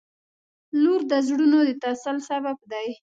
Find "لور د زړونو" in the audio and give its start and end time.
0.81-1.59